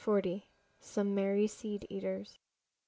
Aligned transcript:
Some 0.79 1.13
Merry 1.13 1.45
Seed 1.45 1.85
Eaters. 1.87 2.39